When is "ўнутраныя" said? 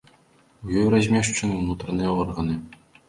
1.61-2.17